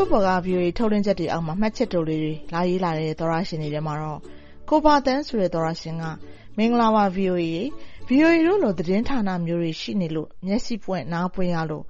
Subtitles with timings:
[0.00, 4.20] Facebook ပေါ်က VOA ထုတ်လွှင့်ချက်တွေအောက်မှာ မှတ်ချက်တိုလေးတွေလာရေးလာတဲ့သောတရှင်တွေထဲမှာတော့
[4.68, 6.04] ကိုဘာသန်းဆိုတဲ့သောတရှင်က
[6.58, 7.64] “မင်္ဂလာပါ VOA ရေ။
[8.08, 11.84] VOA တို့လိုသတင်းဌာနမျိုးတွေရှိနေလို့မျက်စိပွင့်နားပွင့်ရလို့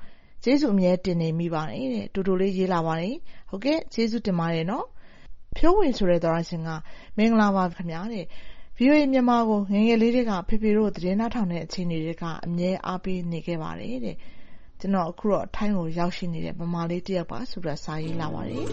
[0.44, 3.14] ကျေးဇူးအမြဲတင်နေမိပါတယ်။တိုတိုလေးရေးလာပါတယ်။
[3.50, 4.64] ဟုတ်ကဲ့ကျေးဇူးတင်ပါတယ်။
[5.56, 6.70] ဖြိုးဝေဆိုတဲ့သောတရှင်က
[7.16, 8.00] “မင်္ဂလာပါခင်ဗျာ။
[8.78, 14.16] VOA မြန်မာကိုငယ်ငယ်လေးတည်းကဖေဖေတို့သတင်းနားထောင်တဲ့အချိန်တွေထဲကအမြဲအားပေးနေခဲ့ပါတယ်။
[14.80, 18.66] ကျနော်အခုတော့ထိုင်းကိုရောက်ရှိနေတဲ့ဗမာလေးတယောက်ပါ။”ဆိုပြီးစာရေးလာပါတယ်။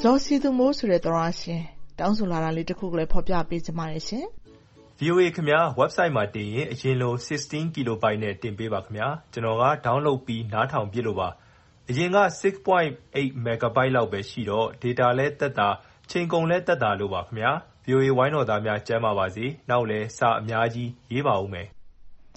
[0.00, 1.62] ဇော်စည်သူမိုးဆိုတဲ့သောတရှင်
[1.98, 4.02] တောင်းဆိုလာတာလေးတခုကိုလည်းဖော်ပြပေးချင်ပါတယ်။
[5.00, 11.28] VOA ခင်များ Website မှာတင်ရင်အရင်လို16 Kilobyte နဲ့တင်ပေးပါခင်များ။ကျနော်က Download ပြီးနားထောင်ဖြစ်လို့ပါ။
[11.90, 15.68] အရင်က6.8 Megabyte လောက်ပဲရှိတော့ Data လည်းသက်သာ၊
[16.04, 17.56] အချိန်ကုန်လည်းသက်သာလို့ပါခင်များ။
[17.86, 21.68] VOA ဝိုင်းတော်သားများကျန်းမာပါစေ။နောက်လည်းစာအများကြီးရေးပါအုံးမယ်။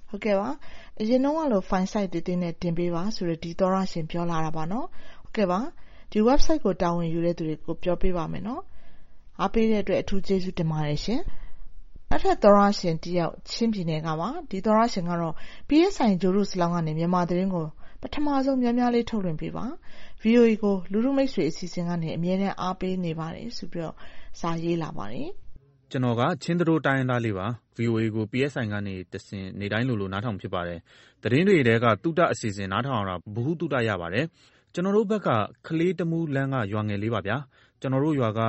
[0.09, 0.49] ဟုတ်ကဲ့ပါ။
[0.99, 5.59] အရင်တုန်းကလို File Size သေးသေးနဲ့တင်ပေးပါဆိုတဲ့ဒီသောတရှင်ပြောလာတာပါ။ဟုတ်ကဲ့ပါ။
[6.11, 8.43] ဒီ Website ကိုတာဝန်ယူတဲ့သူတွေကိုပြောပေးပါမယ်။
[9.41, 11.21] အားပေးတဲ့အတွက်အထူးကျေးဇူးတင်ပါတယ်ရှင်။
[12.09, 15.33] နောက်ထပ်သောတရှင်တယောက်ချင်းပြည်နယ်ကပါ။ဒီသောတရှင်ကတော့
[15.69, 17.65] PSI ဂြိုဟ်တုစလောင်းကနေမြန်မာသတင်းကို
[18.01, 19.65] ပထမဆုံးများများလေးထုတ်လွှင့်ပေးပါ။
[20.23, 23.93] VOA ကိုလူထုမိတ်ဆွေအစီအစဉ်ကနေအမြဲတမ်းအားပေးနေပါတယ်ဆိုပြီး
[24.39, 25.29] စာရေးလာပါတယ်။
[25.91, 30.79] ကျနော်က ချင်းသတို့ တိုင်းရင်းသားလေးပါ။ VOA ကို PSI ကနေတဆင့် နေ့တိုင်းလိုလို နားထောင်ဖြစ်ပါတယ်။
[31.23, 34.25] သတင်းတွေထဲက သုတအစီအစဉ် နားထောင်ရတာ ဗဟုသုတ ရပါတယ်။
[34.73, 35.29] ကျနော်တို့ဘက်က
[35.67, 37.37] ကလေးတမူးလမ်းက ရွာငယ်လေးပါဗျာ။
[37.81, 38.41] ကျနော်တို့ရွာက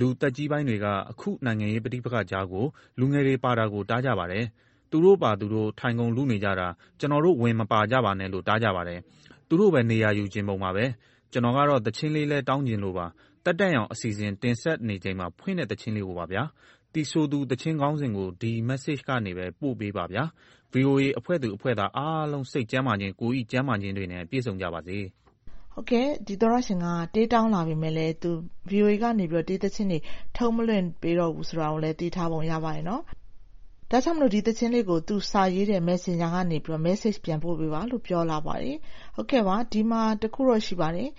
[0.00, 2.64] လူသက်ကြီးပိုင်းတွေက အခုနိုင်ငံရေးပဋိပက္ခကြားကို
[3.00, 4.44] လူငယ်တွေပါတာကို တားကြပါတယ်။
[4.90, 6.68] သူတို့ပါသူတို့ ထိုင်ခုံလုနေကြတာ
[7.00, 9.00] ကျနော်တို့ ဝင်မပါကြပါနဲ့လို့ တားကြပါတယ်။
[9.48, 10.84] သူတို့ပဲ နေရာယူချင်ပုံပါပဲ။
[11.32, 13.06] ကျနော်ကတော့ သီချင်းလေးလည်း တောင်းချင်လို့ပါ။
[13.44, 16.42] သက်တမ်းရောင်အစီအစဉ် တင်ဆက်နေချိန်မှာ ဖွင့်တဲ့သီချင်းလေးကိုပါဗျာ။
[16.94, 20.24] သီဆိုသူ သီချင်းခေါင်းစဉ်ကို ဒီ Message ကနေပဲ ပို့ပေးပါဗျာ။
[20.72, 24.98] VOA အဖွဲ့သူ အဖွဲ့သားအားလုံး စိတ်ကျန်းမာခြင်း ကိုယ်၏ကျန်းမာခြင်းတွေနဲ့ ပြည့်စုံကြပါစေ။
[25.72, 28.30] ဟုတ်ကဲ့ ဒီသောတရှင်က တေးတောင်းလာပေမဲ့လည်း သူ
[28.70, 29.98] VOA ကနေပြီးတော့ တေးသချင်းတွေ
[30.36, 33.02] ထုတ်မလွှင့်ပေးတော့ဘူးဆိုတာကိုလည်း သိထားပုံရပါတယ်နော်။
[33.90, 38.76] ဒါကြောင့်မလို့ ဒီသချင်းလေးကို သူစာရေးတဲ့ Messenger ကနေပြီးတော့ message ပြန်ပို့ပေးပါလို့ ပြောလာပါတယ်။
[39.14, 41.08] ဟုတ်ကဲ့ပါ ဒီမှာ တခုတော့ ရှိပါတယ်။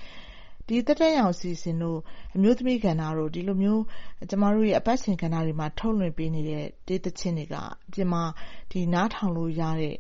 [0.68, 2.00] ဒီသက်တမ်းရောင်အစီအစဉ်တို့
[2.36, 3.84] အမျိုးသမီးကဏ္ဍတို့ဒီလိုမျိုး
[4.30, 7.56] ကျမတို့ရဲ့အပတ်စဉ်ကဏ္ဍတွေမှာထုတ်လွှင့်ပေးနေတဲ့တေးသချင်းတွေက
[7.88, 8.24] အပြင်မှာ
[8.94, 9.96] နားထောင်လို့ရတဲ့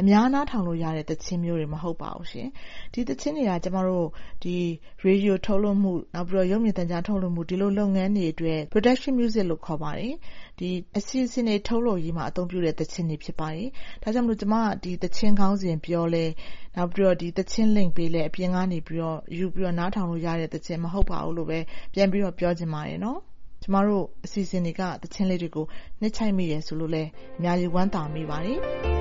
[0.00, 2.46] အများနားထောင်လို့ရတဲ့သီချင်းမျိုးတွေမဟုတ်ပါဘူး။
[2.92, 4.06] ဒီသီချင်းတွေကကျမတို့
[4.44, 4.58] ရေ
[5.02, 5.92] ဒီယိုထုတ်လွှင့်မှု၊
[6.50, 10.12] ရုပ်မြင်သံကြားထုတ်လွှင့်မှုဒီလိုလုပ်ငန်းတွေအတွက် Production Music လို့ခေါ်ပါတယ်။
[10.58, 10.68] ဒီ
[10.98, 13.68] အစီအစဉ်တွေထုတ်လုပ်ရေးမှာအသုံးပြုတဲ့သီချင်းတွေဖြစ်ပါတယ်။
[14.02, 16.32] ဒါကြောင့်မို့ကျမကဒီသီချင်းခေါင်းစဉ်ပြောလည်း
[16.76, 19.00] နောက်ပြီးတော့ဒီသီချင်း Link ပေးလည်းအပြင်ကနေယူပြီး
[19.64, 21.58] တော့နားထောင်လို့ရတဲ့သီချင်းမဟုတ်ပါဘူးလို့ပဲ
[21.94, 22.98] ပြန်ပြီးတော့ပြောချင်ပါတယ်။
[23.62, 25.66] ကျမတို့အစီအစဉ်တွေကသီချင်းလေးတွေကို
[26.00, 28.60] နှစ်ခြိုက်မိတယ်ဆိုလို့လည်းအများကြီးဝမ်းသာမိပါတယ်။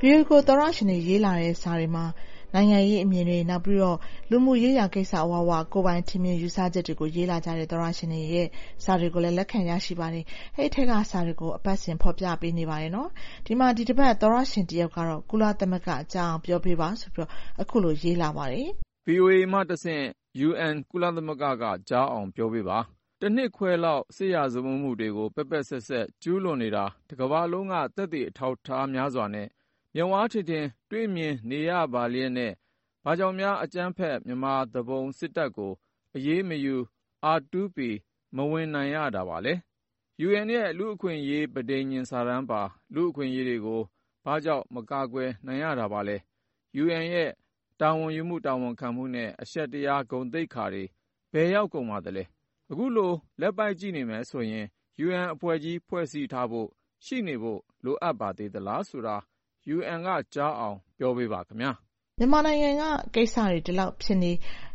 [0.00, 2.04] VOA ကို သောတရှင်တွေ ရေးလာတဲ့စာတွေမှာ
[2.54, 3.98] နိုင်ငံရေးအမြင်တွေ နောက်ပြီးတော့
[4.30, 8.48] လူမှုရေးရာကိစ္စအဝဝ ကိုယ်ပိုင်ထင်မြင်ယူဆချက်တွေကို ရေးလာကြတဲ့ သောတရှင်တွေရဲ့
[8.84, 10.24] စာတွေကိုလည်း လက်ခံရရှိပါတယ်။
[10.56, 13.08] အဲဒီထဲက စာတွေကို အပတ်စဉ် ဖော်ပြပေးနေပါတယ်နော်။
[13.46, 17.30] ဒီမှာ ဒီတစ်ပတ် သောတရှင်တယောက်ကတော့ ကုလသမဂ္ဂအကြောင်း ပြောပေးပါဆိုပြီးတော့
[17.62, 18.68] အခုလို ရေးလာပါတယ်။
[19.08, 20.04] VOA မှတဆင့်
[20.48, 22.78] UN ကုလသမဂ္ဂက ကြားအောင်ပြောပေးပါ။
[23.20, 29.46] တနှစ်ခွဲလောက် စစ်ရာဇဝတ်မှုတွေကို ပက်ပက်စက်စက် ကျူးလွန်နေတာ တကမ္ဘာလုံးက သက်သေအထောက်ထားများစွာနဲ့
[29.98, 32.52] မျက်ဝါးထင်ထင် တွေ့မြင်နေရပါလျက်နဲ့
[33.04, 35.72] ဘာကြောင့်များ အကြမ်းဖက် မြန်မာသူပုန်စစ်တပ်ကို
[36.16, 36.76] အရေးမယူ
[37.36, 37.78] R2P
[38.36, 39.54] မဝင်နိုင်ရတာပါလဲ။
[40.26, 42.62] UN ရဲ့ လူ့အခွင့်အရေး ပဋိညာဉ်စာတမ်းပါ
[42.94, 43.82] လူ့အခွင့်အရေးတွေကို
[44.24, 46.16] ဘာကြောင့် မကာကွယ်နိုင်ရတာပါလဲ။
[46.82, 47.30] UN ရဲ့
[47.80, 50.84] တာဝန်ယူမှု တာဝန်ခံမှုနဲ့ အရှက်တရား ဂုဏ်သိက္ခာတွေ
[51.32, 52.24] ဘယ်ရောက်ကုန်ပါသလဲ။
[52.70, 54.66] အခုလို လက်ပိုက်ကြည့်နေမယ်ဆိုရင်
[55.04, 56.68] UN အဖွဲ့ကြီး ဖွဲ့စည်းထားဖို့
[57.04, 59.16] ရှိနေဖို့ လိုအပ်ပါသေးသလားဆိုတာ
[59.74, 61.70] UN ကကြားအောင် ပြောပေးပါခင်ဗျာ။
[62.18, 62.82] မြန်မာနိုင်ငံက
[63.14, 64.32] ကိစ္စတွေ ဒီလောက်ဖြစ်နေ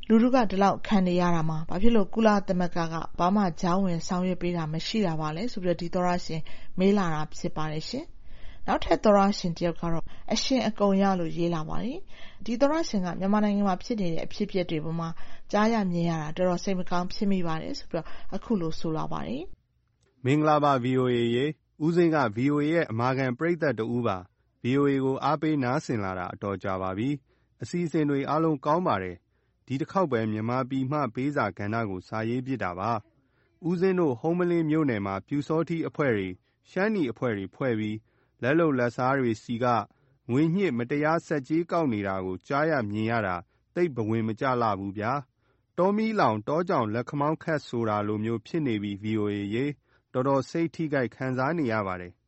[0.07, 6.41] လူထုက ဒီလောက်ခံနေရတာမှာ ဘာဖြစ်လို့ ကုလသမဂ္ဂက ဘာမှ ကြားဝင်ဆောင်ရွက်ပေးတာ မရှိတာပါလဲဆိုပြီးတော့ဒီသောရရှင်
[6.79, 8.05] မေးလာတာ ဖြစ်ပါတယ်ရှင်။
[8.67, 11.99] နောက်ထပ် သောရရှင်တယောက်ကတော့ အရှင်အကုန်ရလို့ ရေးလာပါတယ်။
[12.45, 15.09] ဒီသောရရှင်က မြန်မာနိုင်ငံမှာ ဖြစ်နေတဲ့ အဖြစ်အပျက်တွေပေါ်မှာ
[15.51, 19.43] ကြားရမြင်ရတာ တော်တော်စိတ်မကောင်း ဖြစ်မိပါတယ်ဆိုပြီးတော့အခုလို ဆိုလာပါတယ်
[20.25, 21.45] မင်္ဂလာပါ VOA ရေ။
[21.85, 24.17] ဦးစိမ်းက VOA ရဲ့ အမာခံပရိသတ်တဦးပါ။
[24.63, 27.09] VOA ကို အားပေးနားဆင်လာတာ အတော်ကြာပါပြီ။
[27.61, 29.15] အစီအစဉ်တွေ အားလုံးကောင်းပါတယ်။
[29.65, 32.91] ဒီတခေါက်ပဲ မြန်မာပြည်မှ ပေးစာကဏ္ဍကို စာရေးဖြစ်တာပါ။
[33.69, 36.27] ဦးစိမ်းတို့ ဟုမ္မလင်းမြို့နယ်မှာ ပျူစောထီးအဖွဲ့တွေ၊
[36.69, 37.97] ရှမ်းနီအဖွဲ့တွေဖွဲ့ပြီး
[38.41, 39.65] လက်လုပ်လက်စားတွေဆီက
[40.31, 43.35] ငွေညှစ် မတရား ဆက်ကြေးကောက်နေတာကို ကြားရမြင်ရတာ
[43.75, 45.13] သိပ်ဘဝင်မကျလှဘူးဗျာ။
[45.77, 49.65] တောမီးလောင် တောကြောင် လက်ခမောင်းခတ် ဆိုတာလိုမျိုး ဖြစ်နေပြီ VOA ရေ။
[50.13, 52.13] တော်တော် စိတ်ထိခိုက်ခံစားနေရပါတယ်။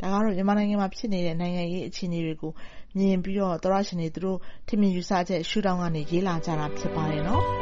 [0.00, 2.52] ဒါကတော့မြန်မာနိုင်ငံမှာဖြစ်နေတဲ့နိုင်ငံရေးအခြေအနေတွေကို
[2.98, 7.42] မြင်ပြီးတော့သောတရှင်တွေသူတို့ထင်မြင်ယူဆချက်ရှုထောင့်ကနေရေးလာကြတာဖြစ်ပါတယ်နော်။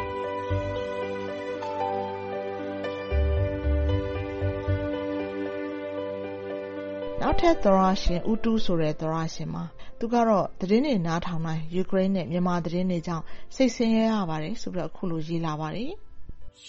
[7.20, 9.64] နောက်ထပ်သောတရှင်ဦးတူးဆိုတဲ့သောတရှင်ပါ။
[9.98, 13.24] သူကတော့သတင်းတွေနားထောင်တိုင်းယူကရိန်းနဲ့မြန်မာသတင်းတွေကြောင့်
[13.56, 15.90] စိတ်ဆင်းရဲရပါတယ်ဆိုပြီးအခုလိုရေးလာပါတယ်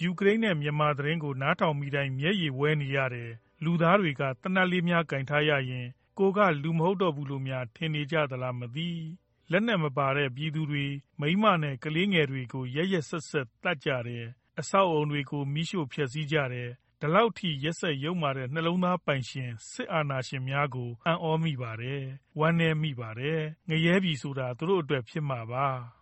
[0.01, 3.31] ယူကရိန်းနဲ့မြန်မာသတင်းကိုနားထောင်မိတိုင်းမျက်ရည်ဝဲနေရတယ်။
[3.63, 5.87] လူသားတွေက သေနတ်လေးများ ကိုင်ထားရရင်
[6.17, 8.89] ကိုယ်က လူမဟုတ်တော့ဘူးလို့များ ထင်နေကြသလားမသိ။
[9.51, 10.85] လက်နက်မပါတဲ့ ပြည်သူတွေ၊
[11.19, 14.25] မိန်းမနဲ့ ကလေးငယ်တွေကို ရက်ရက်စက်စက် သတ်ကြတယ်။
[14.59, 16.69] အဆောက်အဦတွေကို မီးရှို့ဖျက်ဆီးကြတယ်။
[17.01, 22.03] ဒီလောက်ထိ ရက်စက်ယုတ်မာတဲ့ နှလုံးသားပိုင်ရှင် စစ်အာဏာရှင်များကို အံ့သြမိပါတယ်။
[22.39, 25.67] ဝမ်းနည်းမိပါတယ်။ငရဲပြည်ဆိုတာ သူတို့အတွက် ဖြစ်မှာပါ။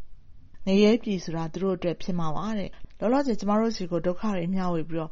[0.67, 2.69] ငရဲပြည်ဆိုတာ သူတို့အတွက် ဖြစ်မှာပါတဲ့
[2.99, 5.11] လောလောဆယ် ကျမတို့ဆီကို ဒုက္ခတွေ မျှဝေပြီးတော့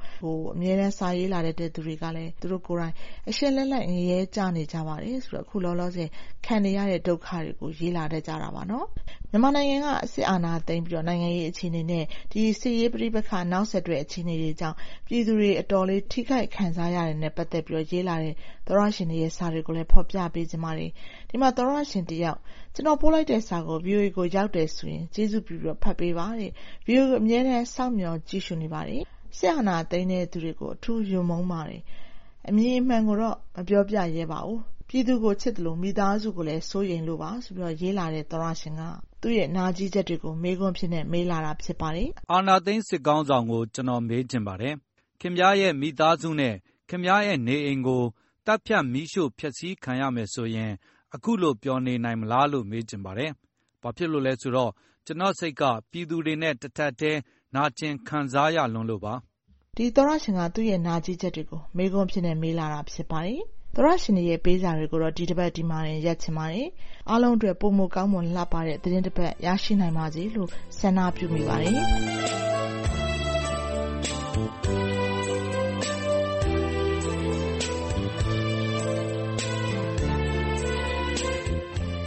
[0.55, 2.93] အမြဲတမ်း စာရေးလာတတ်တဲ့ သူတွေကလည်း သူတို့ကိုယ်တိုင်
[3.29, 6.09] အရှက်လက်လက်ငရဲကျနေကြပါတယ်ဆိုတော့အခုလောလောဆယ်
[6.45, 8.87] ခံနေရတဲ့ ဒုက္ခတွေကို ရေးလာတတ်ကြတာပါနော်။
[9.35, 14.77] မြန်မာနိုင်ငံကစစ်အာဏာသိမ်းပြီးတော့နိုင်ငံရေးအခြေအနေနဲ့ဒီစစ်ရေးပဋိပက္ခနောက်ဆက်တွဲအခြေအနေတွေကြောင့်
[15.07, 18.35] ပြည်သူတွေအတော်လေးထိခိုက်ခံစားရတာနဲ့ပတ်သက်ပြီးတော့ရေးလာတဲ့
[18.67, 20.91] သောတရှင်တွေရဲ့စာတွေကိုလည်းဖော်ပြပေးချင်ပါတယ်။
[21.29, 22.39] ဒီမှာသောတရှင်တယောက်
[22.73, 26.25] “ကျနော်ပို့လိုက်တဲ့စာကို VOA ကိုရောက်တယ်ဆိုရင်ကျေးဇူးပြုပြီးဖတ်ပေးပါ။
[26.87, 29.01] VOA ကိုအမြဲတမ်းစောင့်မျှော်ကြည့်ရှုနေပါတယ်။
[29.37, 31.81] စစ်အာဏာသိမ်းတဲ့သူတွေကိုအထူးရန်မုန်းပါတယ်။
[32.47, 34.59] အမည်အမှန်ကိုတော့မပြောပြရဲပါဘူး။
[34.95, 38.81] ပြည်သူကိုချစ်သလို မိသားစုကိုလည်း စိုးရိမ်လို့ပါဆိုပြီး ရေးလာတဲ့သောတရှင်က
[39.21, 44.73] သူ့ရဲ့ နာကျည်းချက်တွေကို မေးခွန်းအဖြစ်မေးလာတာဖြစ်ပါတယ်။အာဏာသိမ်းစစ်ခေါင်းဆောင်ကို ကျနော်မေးချင်ပါတယ်။
[45.21, 46.55] ခင်ဗျားရဲ့ မိသားစုနဲ့
[46.89, 48.03] ခင်ဗျားရဲ့ နေအိမ်ကို
[48.45, 50.71] သတ်ဖြတ်မီးရှို့ဖျက်ဆီးခံရမယ်ဆိုရင်
[51.15, 53.31] အခုလိုပျော်နေနိုင်မလားလို့ မေးချင်ပါတယ်။
[53.81, 54.71] ဘာဖြစ်လို့လဲဆိုတော့
[55.05, 57.19] ကျနော့်စိတ်က ပြည်သူတွေနဲ့ တထပ်တည်း
[57.55, 59.13] နာကျင်ခံစားရလွန်းလို့ပါ။”
[59.77, 63.43] ဒီသောတရှင်က သူ့ရဲ့ နာကျည်းချက်တွေကို မေးခွန်းအဖြစ်မေးလာတာဖြစ်ပါတယ်။
[63.75, 66.67] သောတရှင်တွေရဲ့ပေးစာတွေကိုတော့ဒီတပတ်ဒီမှာတင်ရပ်ချင်ပါတယ်။
[67.09, 70.49] အားလုံးအတွက်ပိုမိုကောင်းမွန်လှပတဲ့သီတင်းတပတ်ရရှိနိုင်ပါစေလို့
[70.79, 71.75] ဆန္ဒပြုမိပါတယ်။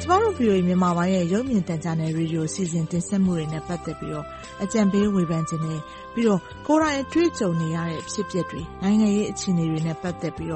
[0.03, 4.25] ကျမတို့ VOA မြန်မာပိုင်းရဲ့ရုပ်မြင်သံကြားနယ်ရေဒီယိုအစီအစဉ်တင်ဆက်မှုတွေနဲ့ပတ်သက်ပြီး
[4.63, 5.81] အကြံပေးဝေဖန်ချင်တယ်။
[6.15, 10.51] ပြီးတော့ကိုယ်တိုင်အတွေ့အကြုံနေရတဲ့အဖြစ်အပျက်တွေ၊နိုင်ငံရေးအခြေအနေတွေနဲ့ပတ်သက်ပြီး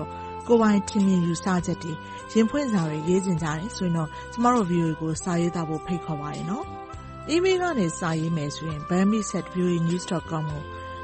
[0.50, 1.92] ကိုယ်ပိုင်ထင်မြင်ယူဆချက်တွေ၊
[2.32, 6.44] ရင်ဖွင့်စာတွေရေးချင်ကြတယ်ဆိုရင်တော့ကျမတို့ VOA ကိုစာရေးသားဖို့ဖိတ်ခေါ်ပါတယ်။
[7.28, 10.42] အီးမေးလ်ကနေစာရေးမယ်ဆိုရင် burmese@voanews.com ကို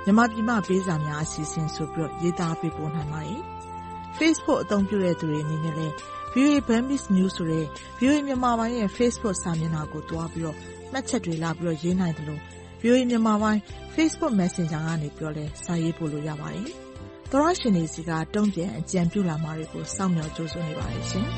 [0.04, 3.40] မြန်မာပြည်မှပေးစာများအစီအစဉ်ဆိုပြီးရေးသားပေးပို့နိုင်ပါတယ်။
[4.18, 5.94] Facebook အသုံးပြုတဲ့သူတွေအနေနဲ့လည်း
[6.32, 7.66] VOA Burmese News ဆိုတဲ့
[7.98, 10.56] VOA မြန်မာပိုင်းရဲ့ Facebook စာမျက်နှာကိုသွားပြီးတော့
[10.92, 12.42] မှတ်ချက်တွေလာပြီးတော့ရေးနိုင်တယ်လို့
[12.82, 13.60] VOA မြန်မာပိုင်း
[13.94, 16.70] Facebook Messenger ကနေပြောလဲစာရေးပို့လို့ရပါတယ်။
[17.32, 21.26] သောရရှင်တွေစီကတုံ့ပြန်အကြံပြုလာမှာတွေကိုစောင့်မျှော်ကြိုးစားနေပါတယ်ရှင်။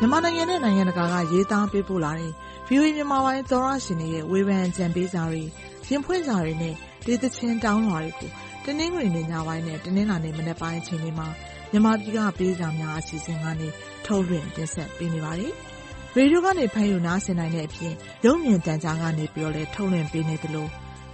[0.00, 2.32] မြန်မာနိုင်ငံနဲ့နိုင်ငံတကာကရေးသားပေးပို့လာတဲ့
[2.68, 5.42] VOA မြန်မာပိုင်းသောတရှင်တွေရဲ့ဝေဖန်အကြံပေးစာတွေ၊
[5.88, 6.74] ရင်ဖွင့်စာတွေနဲ့
[7.06, 8.30] ဒေသချင်းတောင်းလွှာတွေကို
[8.64, 11.28] တနင်္ဂနွေနေ့ညပိုင်းနဲ့တနင်္လာနေ့မနက်ပိုင်းအချိန်တွေမှာ
[11.72, 13.68] မြန်မာပြည်ကပေးစာများအစီအစဉ်ကနေ
[14.06, 15.52] ထုတ်လွှင့်တင်ဆက်ပေးနေပါတယ်။
[16.16, 17.92] ရေဒီယိုကနေဖမ်းယူနားဆင်နိုင်တဲ့အပြင်
[18.24, 20.66] ရုပ်မြင်သံကြားကနေလည်းထုတ်လွှင့်ပေးနေသလို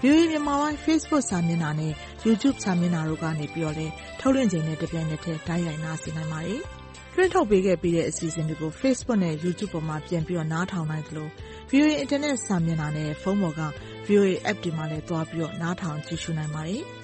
[0.02, 1.92] VOA မြန်မာပိုင်း Facebook စာမျက်နှာနဲ့
[2.24, 3.46] YouTube စာမျက်နှာတို့ကနေ
[3.78, 6.60] လည်းထုတ်လွှင့်ချိန်နဲ့တပြိုင်နက်တည်းတိုက်ရိုက်နားဆင်နိုင်ပါတယ်။
[7.14, 11.28] လွှင့်ထုတ်ပေးခဲ့ပြီးတဲ့အစီအစဉ်တွေကို Facebook နဲ့ YouTube ပေါ်မှာပြန်ပြီးနားထောင်နိုင်သလို
[11.70, 13.62] VOA အင်တာနက်စာမျက်နှာနဲ့ဖုန်းပေါ်က
[14.06, 16.82] VOA App တွေမှာလည်းသွားပြီးနားထောင်ကြည့်ရှုနိုင်ပါတယ်။